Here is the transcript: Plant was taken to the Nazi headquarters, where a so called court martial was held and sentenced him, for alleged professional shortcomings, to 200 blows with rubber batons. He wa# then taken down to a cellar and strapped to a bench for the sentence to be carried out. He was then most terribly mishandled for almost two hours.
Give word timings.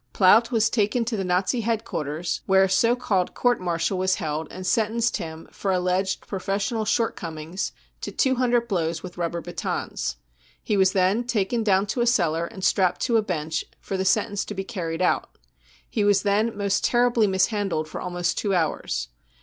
Plant 0.13 0.51
was 0.51 0.67
taken 0.71 1.05
to 1.05 1.15
the 1.15 1.23
Nazi 1.23 1.61
headquarters, 1.61 2.41
where 2.47 2.63
a 2.63 2.69
so 2.71 2.95
called 2.95 3.35
court 3.35 3.59
martial 3.61 3.99
was 3.99 4.15
held 4.15 4.51
and 4.51 4.65
sentenced 4.65 5.17
him, 5.17 5.47
for 5.51 5.71
alleged 5.71 6.25
professional 6.25 6.85
shortcomings, 6.85 7.71
to 8.01 8.11
200 8.11 8.67
blows 8.67 9.03
with 9.03 9.19
rubber 9.19 9.41
batons. 9.41 10.15
He 10.63 10.75
wa# 10.75 10.85
then 10.91 11.25
taken 11.25 11.63
down 11.63 11.85
to 11.85 12.01
a 12.01 12.07
cellar 12.07 12.47
and 12.47 12.63
strapped 12.63 13.01
to 13.01 13.17
a 13.17 13.21
bench 13.21 13.63
for 13.79 13.95
the 13.95 14.03
sentence 14.03 14.43
to 14.45 14.55
be 14.55 14.63
carried 14.63 15.03
out. 15.03 15.37
He 15.87 16.03
was 16.03 16.23
then 16.23 16.57
most 16.57 16.83
terribly 16.83 17.27
mishandled 17.27 17.87
for 17.87 18.01
almost 18.01 18.39
two 18.39 18.55
hours. 18.55 19.09